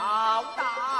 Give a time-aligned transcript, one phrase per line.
[0.00, 0.99] 老大。